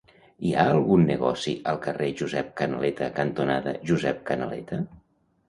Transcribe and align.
Hi 0.45 0.51
ha 0.53 0.63
algun 0.69 1.03
negoci 1.09 1.53
al 1.73 1.77
carrer 1.83 2.07
Josep 2.23 2.49
Canaleta 2.63 3.11
cantonada 3.19 3.77
Josep 3.93 4.27
Canaleta? 4.33 4.83